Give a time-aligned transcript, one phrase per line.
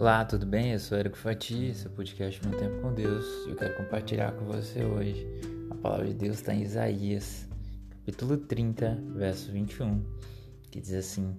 [0.00, 0.74] Olá, tudo bem?
[0.74, 4.44] Eu sou Érico Fati, seu podcast Meu Tempo com Deus e eu quero compartilhar com
[4.44, 5.26] você hoje.
[5.70, 7.48] A palavra de Deus está em Isaías,
[7.90, 10.00] capítulo 30, verso 21,
[10.70, 11.36] que diz assim: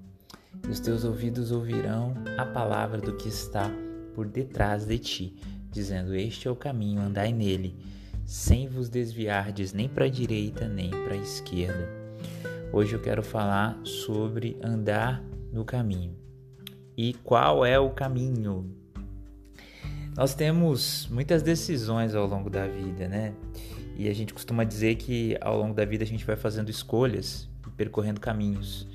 [0.68, 3.72] E os teus ouvidos ouvirão a palavra do que está
[4.14, 5.40] por detrás de ti,
[5.72, 7.78] dizendo: Este é o caminho, andai nele,
[8.26, 11.88] sem vos desviardes nem para a direita nem para a esquerda.
[12.74, 16.14] Hoje eu quero falar sobre andar no caminho
[17.02, 18.76] e qual é o caminho.
[20.18, 23.34] Nós temos muitas decisões ao longo da vida, né?
[23.96, 27.48] E a gente costuma dizer que ao longo da vida a gente vai fazendo escolhas
[27.66, 28.86] e percorrendo caminhos.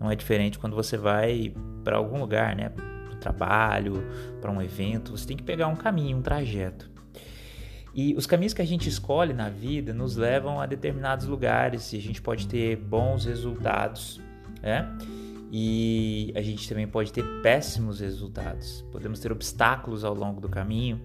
[0.00, 1.54] Não é diferente quando você vai
[1.84, 2.68] para algum lugar, né?
[2.68, 4.08] Para o trabalho,
[4.40, 6.90] para um evento, você tem que pegar um caminho, um trajeto.
[7.94, 11.96] E os caminhos que a gente escolhe na vida nos levam a determinados lugares e
[11.96, 14.20] a gente pode ter bons resultados,
[14.60, 14.92] né?
[15.54, 18.82] E a gente também pode ter péssimos resultados.
[18.90, 20.98] Podemos ter obstáculos ao longo do caminho.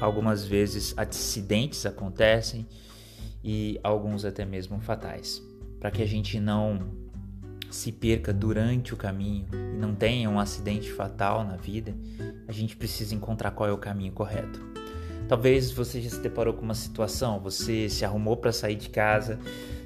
[0.00, 2.66] Algumas vezes acidentes acontecem
[3.44, 5.40] e alguns até mesmo fatais.
[5.78, 6.90] Para que a gente não
[7.70, 11.94] se perca durante o caminho e não tenha um acidente fatal na vida,
[12.48, 14.60] a gente precisa encontrar qual é o caminho correto.
[15.28, 19.38] Talvez você já se deparou com uma situação, você se arrumou para sair de casa,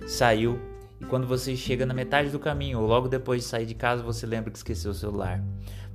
[0.06, 0.58] saiu
[1.00, 4.02] e quando você chega na metade do caminho ou logo depois de sair de casa,
[4.02, 5.42] você lembra que esqueceu o celular.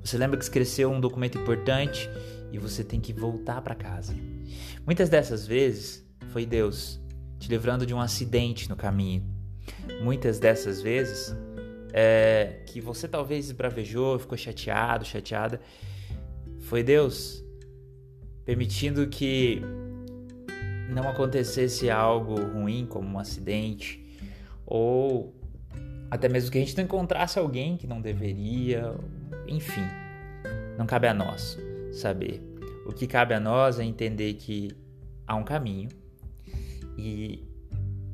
[0.04, 2.10] Você lembra que esqueceu um documento importante
[2.52, 4.16] e você tem que voltar para casa.
[4.86, 7.00] Muitas dessas vezes foi Deus
[7.38, 9.24] te livrando de um acidente no caminho.
[10.02, 11.36] Muitas dessas vezes
[11.94, 15.62] é, que você talvez esbravejou, ficou chateado, chateada,
[16.62, 17.44] foi Deus
[18.44, 19.62] permitindo que
[20.90, 24.05] não acontecesse algo ruim como um acidente
[24.66, 25.34] ou
[26.10, 28.96] até mesmo que a gente não encontrasse alguém que não deveria,
[29.48, 29.86] enfim,
[30.78, 31.58] não cabe a nós
[31.92, 32.42] saber.
[32.86, 34.70] O que cabe a nós é entender que
[35.26, 35.90] há um caminho
[36.98, 37.44] e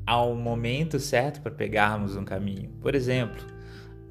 [0.06, 2.70] há um momento certo para pegarmos um caminho.
[2.80, 3.44] Por exemplo,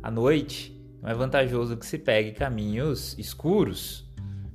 [0.01, 4.07] à noite não é vantajoso que se pegue caminhos escuros,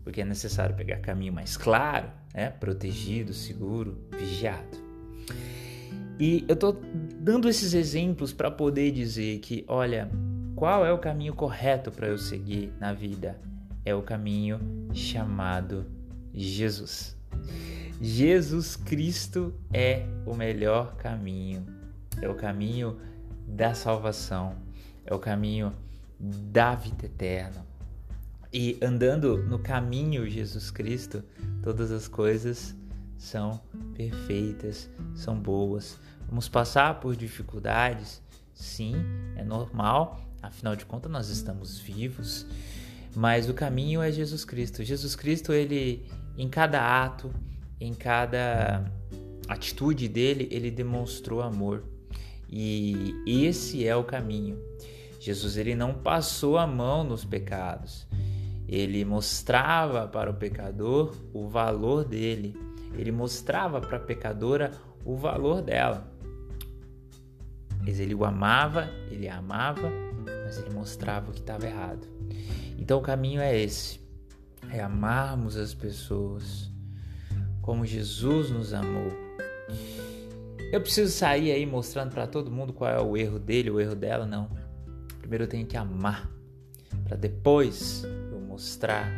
[0.04, 2.50] porque é necessário pegar caminho mais claro, né?
[2.50, 4.75] protegido, seguro, vigiado.
[6.18, 6.74] E eu tô
[7.20, 10.10] dando esses exemplos para poder dizer que, olha,
[10.54, 13.38] qual é o caminho correto para eu seguir na vida?
[13.84, 14.58] É o caminho
[14.94, 15.84] chamado
[16.32, 17.14] Jesus.
[18.00, 21.66] Jesus Cristo é o melhor caminho.
[22.20, 22.98] É o caminho
[23.46, 24.56] da salvação.
[25.04, 25.74] É o caminho
[26.18, 27.66] da vida eterna.
[28.50, 31.22] E andando no caminho Jesus Cristo,
[31.62, 32.74] todas as coisas
[33.16, 33.60] são
[33.94, 35.98] perfeitas, são boas.
[36.28, 38.22] Vamos passar por dificuldades,
[38.52, 38.94] sim,
[39.36, 42.46] é normal, afinal de contas nós estamos vivos,
[43.14, 44.82] mas o caminho é Jesus Cristo.
[44.84, 46.06] Jesus Cristo, ele
[46.36, 47.32] em cada ato,
[47.80, 48.90] em cada
[49.48, 51.84] atitude dele, ele demonstrou amor.
[52.48, 54.58] E esse é o caminho.
[55.18, 58.06] Jesus ele não passou a mão nos pecados.
[58.68, 62.65] Ele mostrava para o pecador o valor dele
[62.96, 64.72] ele mostrava para a pecadora
[65.04, 66.10] o valor dela.
[67.80, 69.90] Mas ele o amava, ele a amava,
[70.44, 72.06] mas ele mostrava o que estava errado.
[72.78, 74.00] Então o caminho é esse:
[74.70, 76.70] é amarmos as pessoas
[77.62, 79.12] como Jesus nos amou.
[80.72, 83.94] Eu preciso sair aí mostrando para todo mundo qual é o erro dele, o erro
[83.94, 84.50] dela, não.
[85.18, 86.30] Primeiro eu tenho que amar,
[87.04, 89.08] para depois eu mostrar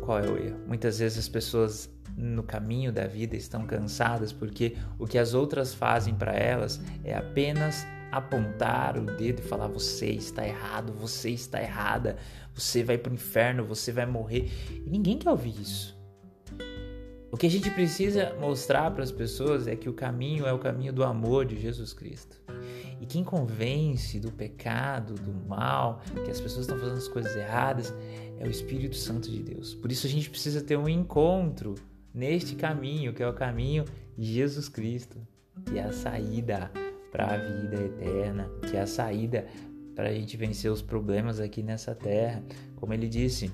[0.00, 0.58] qual é o erro.
[0.66, 5.74] Muitas vezes as pessoas no caminho da vida estão cansadas porque o que as outras
[5.74, 11.62] fazem para elas é apenas apontar o dedo e falar você está errado, você está
[11.62, 12.18] errada,
[12.54, 14.50] você vai para o inferno, você vai morrer.
[14.84, 15.98] E ninguém quer ouvir isso.
[17.30, 20.58] O que a gente precisa mostrar para as pessoas é que o caminho é o
[20.58, 22.36] caminho do amor de Jesus Cristo.
[23.00, 27.92] E quem convence do pecado, do mal, que as pessoas estão fazendo as coisas erradas,
[28.38, 29.74] é o Espírito Santo de Deus.
[29.74, 31.74] Por isso a gente precisa ter um encontro
[32.14, 33.84] neste caminho, que é o caminho
[34.16, 35.18] de Jesus Cristo,
[35.66, 36.70] que é a saída
[37.10, 39.46] para a vida eterna, que é a saída
[39.94, 42.42] para a gente vencer os problemas aqui nessa terra.
[42.76, 43.50] Como ele disse,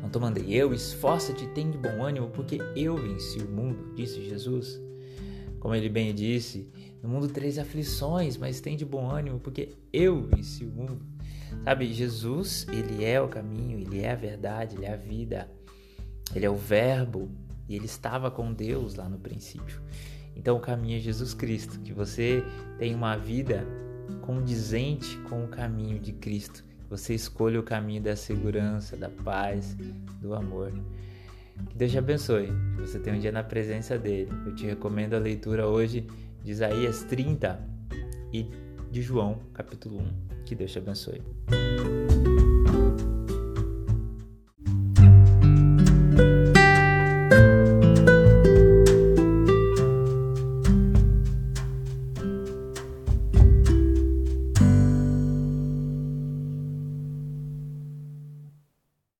[0.00, 4.22] não te mandei eu, esforça-te, tem de bom ânimo, porque eu venci o mundo, disse
[4.22, 4.80] Jesus.
[5.60, 6.68] Como ele bem disse,
[7.02, 11.00] no mundo três aflições, mas tem de bom ânimo, porque eu venci o mundo.
[11.62, 15.48] Sabe, Jesus, ele é o caminho, ele é a verdade, ele é a vida.
[16.34, 17.28] Ele é o Verbo
[17.68, 19.80] e ele estava com Deus lá no princípio.
[20.36, 22.44] Então o caminho é Jesus Cristo, que você
[22.78, 23.66] tenha uma vida
[24.20, 29.76] condizente com o caminho de Cristo, que você escolha o caminho da segurança, da paz,
[30.20, 30.72] do amor.
[31.70, 34.30] Que Deus te abençoe, que você tenha um dia na presença dele.
[34.44, 36.06] Eu te recomendo a leitura hoje
[36.42, 37.60] de Isaías 30
[38.32, 38.50] e
[38.90, 40.44] de João, capítulo 1.
[40.44, 41.22] Que Deus te abençoe.